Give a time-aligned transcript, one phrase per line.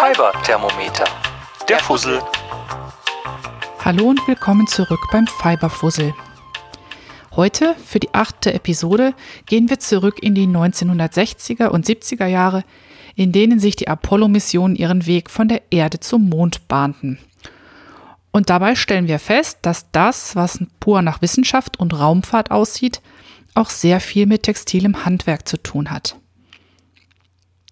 [0.00, 1.04] Fiber-Thermometer.
[1.68, 2.22] Der Fussel.
[3.84, 6.14] Hallo und willkommen zurück beim Fiberfussel.
[7.36, 9.12] Heute, für die achte Episode,
[9.44, 12.64] gehen wir zurück in die 1960er und 70er Jahre,
[13.14, 17.18] in denen sich die Apollo-Missionen ihren Weg von der Erde zum Mond bahnten.
[18.30, 23.02] Und dabei stellen wir fest, dass das, was pur nach Wissenschaft und Raumfahrt aussieht,
[23.52, 26.19] auch sehr viel mit textilem Handwerk zu tun hat.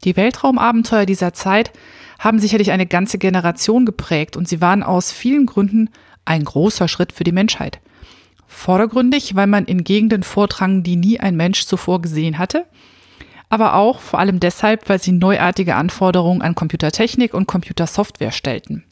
[0.05, 1.73] Die Weltraumabenteuer dieser Zeit
[2.19, 5.91] haben sicherlich eine ganze Generation geprägt und sie waren aus vielen Gründen
[6.25, 7.81] ein großer Schritt für die Menschheit.
[8.47, 12.67] Vordergründig, weil man in Gegenden vordrang, die nie ein Mensch zuvor gesehen hatte,
[13.51, 18.85] aber auch vor allem deshalb, weil sie neuartige Anforderungen an Computertechnik und Computersoftware stellten.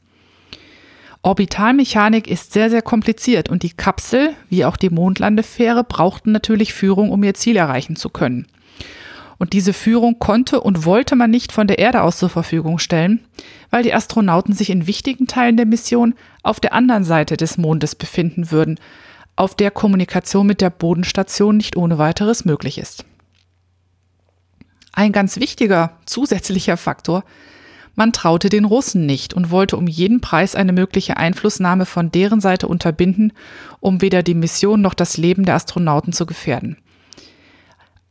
[1.23, 7.11] Orbitalmechanik ist sehr, sehr kompliziert und die Kapsel, wie auch die Mondlandefähre, brauchten natürlich Führung,
[7.11, 8.47] um ihr Ziel erreichen zu können.
[9.39, 13.25] Und diese Führung konnte und wollte man nicht von der Erde aus zur Verfügung stellen,
[13.71, 17.95] weil die Astronauten sich in wichtigen Teilen der Mission auf der anderen Seite des Mondes
[17.95, 18.81] befinden würden,
[19.37, 23.05] auf der Kommunikation mit der Bodenstation nicht ohne weiteres möglich ist.
[24.93, 27.23] Ein ganz wichtiger zusätzlicher Faktor,
[27.97, 32.43] man traute den Russen nicht und wollte um jeden Preis eine mögliche Einflussnahme von deren
[32.43, 33.33] Seite unterbinden,
[33.81, 36.77] um weder die Mission noch das Leben der Astronauten zu gefährden.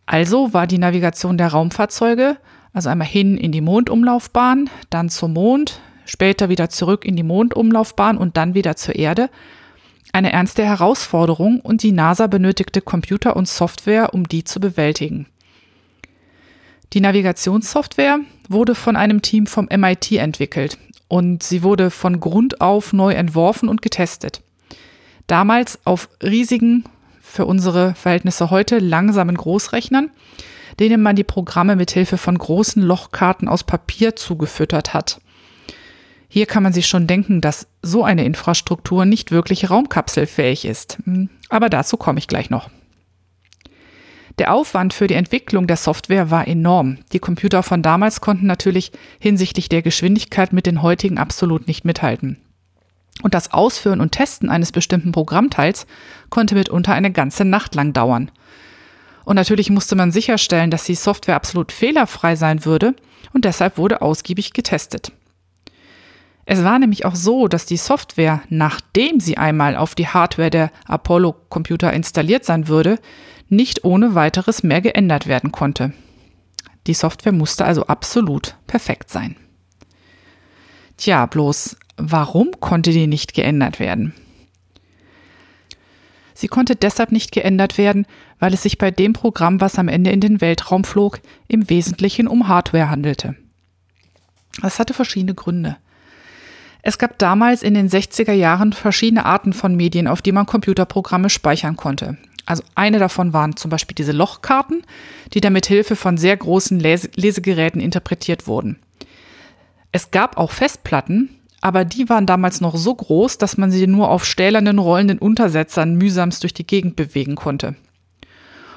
[0.06, 2.38] Also war die Navigation der Raumfahrzeuge,
[2.73, 8.17] also einmal hin in die Mondumlaufbahn, dann zum Mond, später wieder zurück in die Mondumlaufbahn
[8.17, 9.30] und dann wieder zur Erde,
[10.14, 15.28] eine ernste Herausforderung und die NASA benötigte Computer und Software, um die zu bewältigen.
[16.94, 22.94] Die Navigationssoftware wurde von einem Team vom MIT entwickelt und sie wurde von Grund auf
[22.94, 24.42] neu entworfen und getestet.
[25.28, 26.86] Damals auf riesigen
[27.36, 30.09] für unsere Verhältnisse heute langsamen Großrechnern,
[30.80, 35.19] denen man die Programme mit Hilfe von großen Lochkarten aus Papier zugefüttert hat.
[36.27, 40.97] Hier kann man sich schon denken, dass so eine Infrastruktur nicht wirklich raumkapselfähig ist.
[41.05, 42.70] Hm, aber dazu komme ich gleich noch.
[44.37, 46.98] Der Aufwand für die Entwicklung der Software war enorm.
[47.14, 52.45] Die Computer von damals konnten natürlich hinsichtlich der Geschwindigkeit mit den heutigen absolut nicht mithalten.
[53.25, 55.87] Und das Ausführen und Testen eines bestimmten Programmteils
[56.30, 58.30] konnte mitunter eine ganze Nacht lang dauern.
[59.23, 62.93] Und natürlich musste man sicherstellen, dass die Software absolut fehlerfrei sein würde
[63.33, 65.11] und deshalb wurde ausgiebig getestet.
[66.45, 70.71] Es war nämlich auch so, dass die Software, nachdem sie einmal auf die Hardware der
[70.86, 72.99] Apollo-Computer installiert sein würde,
[73.49, 75.93] nicht ohne weiteres mehr geändert werden konnte.
[76.86, 79.36] Die Software musste also absolut perfekt sein.
[80.97, 84.14] Tja, bloß Warum konnte die nicht geändert werden?
[86.33, 88.06] Sie konnte deshalb nicht geändert werden,
[88.39, 92.28] weil es sich bei dem Programm, was am Ende in den Weltraum flog, im Wesentlichen
[92.28, 93.36] um Hardware handelte.
[94.61, 95.78] Das hatte verschiedene Gründe.
[96.82, 101.30] Es gab damals in den 60er Jahren verschiedene Arten von Medien, auf die man Computerprogramme
[101.30, 102.17] speichern konnte.
[102.45, 104.84] Also eine davon waren zum Beispiel diese Lochkarten,
[105.34, 108.78] die dann mit Hilfe von sehr großen Lesegeräten interpretiert wurden.
[109.92, 111.30] Es gab auch Festplatten,
[111.65, 115.95] aber die waren damals noch so groß, dass man sie nur auf stählernen rollenden Untersetzern
[115.95, 117.73] mühsamst durch die Gegend bewegen konnte.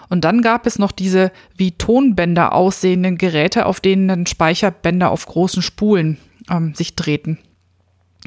[0.08, 5.26] Und dann gab es noch diese wie Tonbänder aussehenden Geräte, auf denen dann Speicherbänder auf
[5.26, 6.16] großen Spulen
[6.48, 7.36] ähm, sich drehten.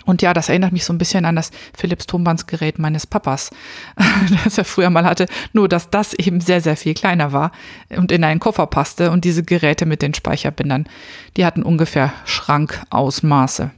[0.06, 3.50] Und ja, das erinnert mich so ein bisschen an das Philips Tonbandsgerät meines Papas,
[4.44, 7.52] das er früher mal hatte, nur dass das eben sehr, sehr viel kleiner war
[7.90, 10.88] und in einen Koffer passte und diese Geräte mit den Speicherbändern,
[11.36, 13.72] die hatten ungefähr Schrankausmaße.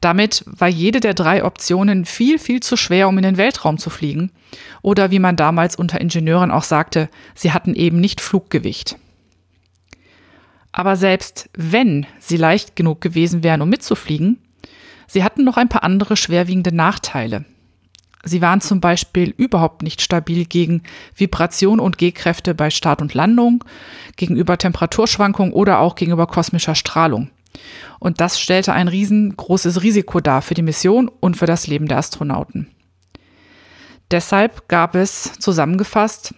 [0.00, 3.90] Damit war jede der drei Optionen viel, viel zu schwer, um in den Weltraum zu
[3.90, 4.32] fliegen.
[4.80, 8.96] Oder wie man damals unter Ingenieuren auch sagte, sie hatten eben nicht Fluggewicht.
[10.72, 14.38] Aber selbst wenn sie leicht genug gewesen wären, um mitzufliegen,
[15.06, 17.44] sie hatten noch ein paar andere schwerwiegende Nachteile.
[18.22, 20.82] Sie waren zum Beispiel überhaupt nicht stabil gegen
[21.14, 23.64] Vibration und G-Kräfte bei Start und Landung,
[24.16, 27.30] gegenüber Temperaturschwankungen oder auch gegenüber kosmischer Strahlung.
[27.98, 31.98] Und das stellte ein riesengroßes Risiko dar für die Mission und für das Leben der
[31.98, 32.68] Astronauten.
[34.10, 36.34] Deshalb gab es zusammengefasst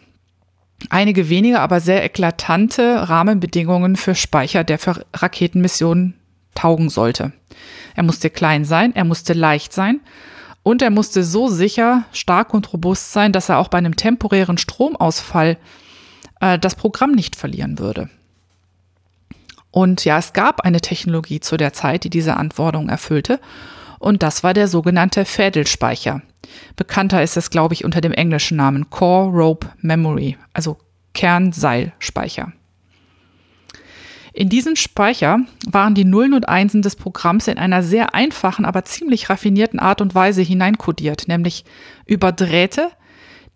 [0.90, 6.14] einige wenige, aber sehr eklatante Rahmenbedingungen für Speicher, der für Raketenmissionen
[6.54, 7.32] taugen sollte.
[7.94, 10.00] Er musste klein sein, er musste leicht sein
[10.62, 14.58] und er musste so sicher, stark und robust sein, dass er auch bei einem temporären
[14.58, 15.56] Stromausfall
[16.40, 18.08] äh, das Programm nicht verlieren würde.
[19.72, 23.40] Und ja, es gab eine Technologie zu der Zeit, die diese Anforderungen erfüllte.
[23.98, 26.22] Und das war der sogenannte Fädelspeicher.
[26.76, 30.76] Bekannter ist es, glaube ich, unter dem englischen Namen Core Rope Memory, also
[31.14, 32.52] Kernseilspeicher.
[34.34, 38.84] In diesem Speicher waren die Nullen und Einsen des Programms in einer sehr einfachen, aber
[38.84, 41.64] ziemlich raffinierten Art und Weise hineinkodiert, nämlich
[42.06, 42.90] über Drähte,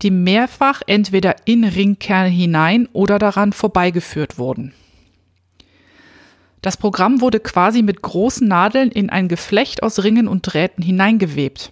[0.03, 4.75] die mehrfach entweder in Ringkerne hinein oder daran vorbeigeführt wurden.
[6.67, 11.71] Das Programm wurde quasi mit großen Nadeln in ein Geflecht aus Ringen und Drähten hineingewebt.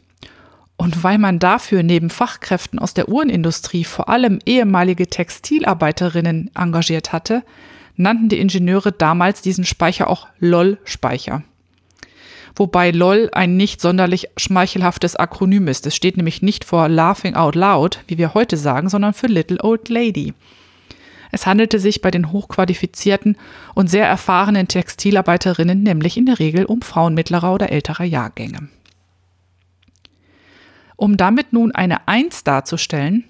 [0.76, 7.42] Und weil man dafür neben Fachkräften aus der Uhrenindustrie vor allem ehemalige Textilarbeiterinnen engagiert hatte,
[7.96, 11.42] nannten die Ingenieure damals diesen Speicher auch LOL-Speicher.
[12.54, 15.88] Wobei LOL ein nicht sonderlich schmeichelhaftes Akronym ist.
[15.88, 19.58] Es steht nämlich nicht vor Laughing Out Loud, wie wir heute sagen, sondern für Little
[19.60, 20.34] Old Lady.
[21.34, 23.36] Es handelte sich bei den hochqualifizierten
[23.74, 28.68] und sehr erfahrenen Textilarbeiterinnen nämlich in der Regel um Frauen mittlerer oder älterer Jahrgänge.
[30.94, 33.24] Um damit nun eine Eins darzustellen,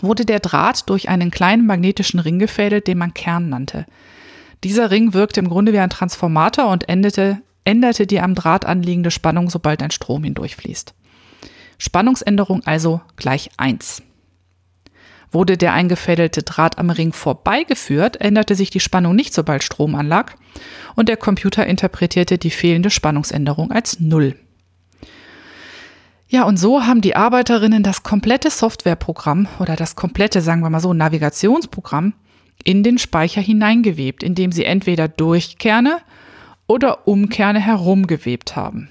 [0.00, 3.86] wurde der Draht durch einen kleinen magnetischen Ring gefädelt, den man Kern nannte.
[4.64, 9.12] Dieser Ring wirkte im Grunde wie ein Transformator und endete, änderte die am Draht anliegende
[9.12, 10.94] Spannung, sobald ein Strom hindurchfließt.
[11.78, 14.02] Spannungsänderung also gleich 1.
[15.32, 20.34] Wurde der eingefädelte Draht am Ring vorbeigeführt, änderte sich die Spannung nicht, sobald Strom anlag,
[20.96, 24.34] und der Computer interpretierte die fehlende Spannungsänderung als 0.
[26.28, 30.80] Ja, und so haben die Arbeiterinnen das komplette Softwareprogramm oder das komplette, sagen wir mal
[30.80, 32.14] so, Navigationsprogramm
[32.62, 35.98] in den Speicher hineingewebt, indem sie entweder durch Kerne
[36.66, 38.90] oder um Kerne herumgewebt haben.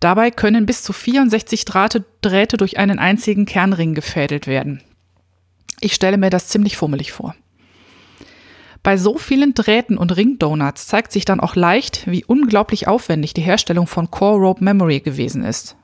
[0.00, 4.82] Dabei können bis zu 64 Drähte, Drähte durch einen einzigen Kernring gefädelt werden.
[5.80, 7.34] Ich stelle mir das ziemlich fummelig vor.
[8.82, 13.42] Bei so vielen Drähten und Ringdonuts zeigt sich dann auch leicht, wie unglaublich aufwendig die
[13.42, 15.76] Herstellung von Core Rope Memory gewesen ist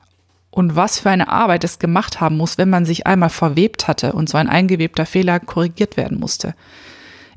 [0.51, 4.13] und was für eine Arbeit es gemacht haben muss, wenn man sich einmal verwebt hatte
[4.13, 6.55] und so ein eingewebter Fehler korrigiert werden musste.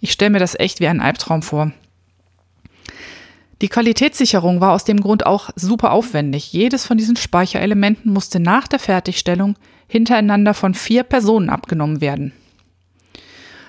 [0.00, 1.73] Ich stelle mir das echt wie einen Albtraum vor.
[3.62, 6.52] Die Qualitätssicherung war aus dem Grund auch super aufwendig.
[6.52, 9.56] Jedes von diesen Speicherelementen musste nach der Fertigstellung
[9.88, 12.32] hintereinander von vier Personen abgenommen werden.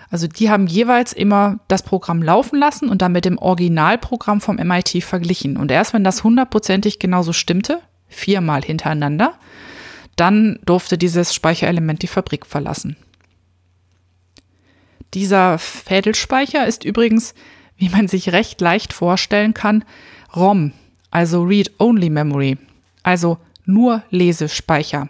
[0.09, 4.56] Also die haben jeweils immer das Programm laufen lassen und dann mit dem Originalprogramm vom
[4.56, 5.57] MIT verglichen.
[5.57, 9.33] Und erst wenn das hundertprozentig genauso stimmte, viermal hintereinander.
[10.15, 12.95] Dann durfte dieses Speicherelement die Fabrik verlassen.
[15.13, 17.33] Dieser Fädelspeicher ist übrigens,
[17.77, 19.83] wie man sich recht leicht vorstellen kann,
[20.36, 20.74] ROM,
[21.12, 22.57] also Read-Only Memory,
[23.04, 25.09] also nur Lesespeicher.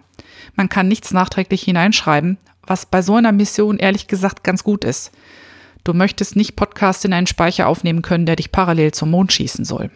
[0.56, 5.12] Man kann nichts nachträglich hineinschreiben, was bei so einer Mission ehrlich gesagt ganz gut ist.
[5.84, 9.66] Du möchtest nicht Podcast in einen Speicher aufnehmen können, der dich parallel zum Mond schießen
[9.66, 9.90] soll.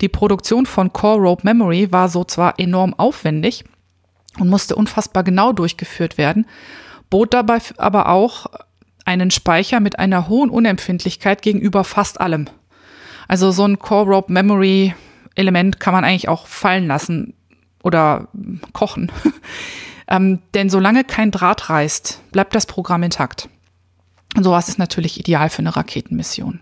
[0.00, 3.64] Die Produktion von Core Rope Memory war so zwar enorm aufwendig
[4.38, 6.46] und musste unfassbar genau durchgeführt werden,
[7.08, 8.46] bot dabei aber auch
[9.04, 12.46] einen Speicher mit einer hohen Unempfindlichkeit gegenüber fast allem.
[13.28, 14.94] Also so ein Core Rope Memory
[15.36, 17.34] Element kann man eigentlich auch fallen lassen
[17.82, 18.28] oder
[18.72, 19.12] kochen.
[20.08, 23.48] ähm, denn solange kein Draht reißt, bleibt das Programm intakt.
[24.36, 26.60] Und sowas ist natürlich ideal für eine Raketenmission.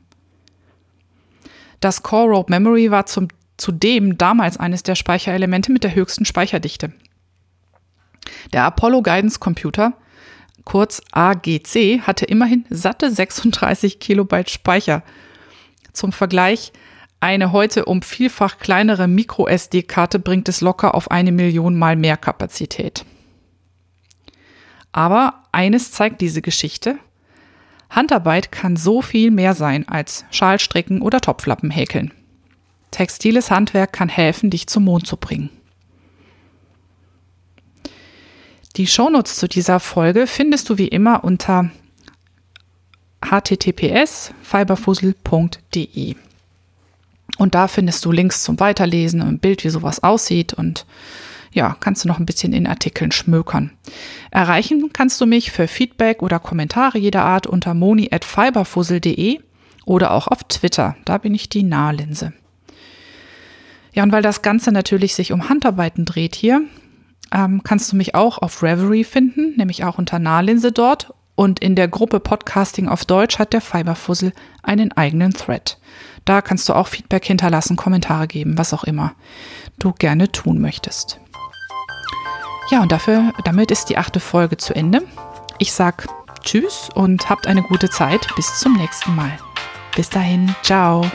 [1.81, 6.93] Das Core Rope Memory war zum, zudem damals eines der Speicherelemente mit der höchsten Speicherdichte.
[8.53, 9.93] Der Apollo Guidance Computer,
[10.65, 15.03] kurz AGC, hatte immerhin satte 36 Kilobyte Speicher.
[15.93, 16.73] Zum Vergleich,
[17.21, 23.05] eine heute um vielfach kleinere Micro-SD-Karte bringt es locker auf eine Million mal mehr Kapazität.
[24.95, 26.97] Aber eines zeigt diese Geschichte.
[27.91, 32.15] Handarbeit kann so viel mehr sein als Schalstricken oder Topflappen häkeln.
[32.93, 35.51] Textiles Handwerk kann helfen, dich zum Mond zu bringen.
[38.77, 41.71] Die Shownotes zu dieser Folge findest du wie immer unter
[43.21, 46.15] https fiberfussel.de.
[47.39, 50.87] Und da findest du Links zum Weiterlesen und ein Bild, wie sowas aussieht und
[51.55, 53.71] ja, kannst du noch ein bisschen in Artikeln schmökern.
[54.33, 59.41] Erreichen kannst du mich für Feedback oder Kommentare jeder Art unter moni.fiberfussel.de
[59.87, 60.97] oder auch auf Twitter.
[61.05, 62.33] Da bin ich die Nahlinse.
[63.93, 66.63] Ja, und weil das Ganze natürlich sich um Handarbeiten dreht hier,
[67.33, 71.15] ähm, kannst du mich auch auf Reverie finden, nämlich auch unter Nahlinse dort.
[71.37, 74.33] Und in der Gruppe Podcasting auf Deutsch hat der Fiberfussel
[74.63, 75.79] einen eigenen Thread.
[76.25, 79.15] Da kannst du auch Feedback hinterlassen, Kommentare geben, was auch immer
[79.79, 81.21] du gerne tun möchtest.
[82.75, 85.01] Ja, und dafür, damit ist die achte Folge zu Ende.
[85.59, 86.09] Ich sag
[86.43, 88.27] Tschüss und habt eine gute Zeit.
[88.35, 89.31] Bis zum nächsten Mal.
[89.95, 91.09] Bis dahin, ciao.